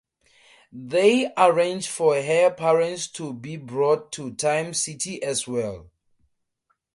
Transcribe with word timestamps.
They 0.73 1.31
arrange 1.37 1.87
for 1.87 2.19
her 2.19 2.49
parents 2.51 3.05
to 3.09 3.33
be 3.33 3.55
brought 3.57 4.11
to 4.13 4.33
Time 4.33 4.73
City 4.73 5.21
as 5.21 5.47
well. 5.47 5.91